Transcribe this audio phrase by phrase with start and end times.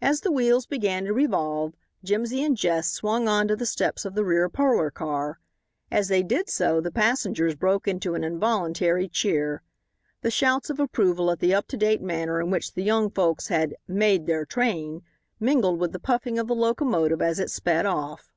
[0.00, 1.74] As the wheels began to revolve,
[2.04, 5.40] Jimsy and Jess swung on to the steps of the rear parlor car.
[5.90, 9.64] As they did so the passengers broke into an involuntary cheer.
[10.20, 13.48] The shouts of approval at the up to date manner in which the young folks
[13.48, 15.02] had "made their train,"
[15.40, 18.32] mingled with the puffing of the locomotive as it sped off.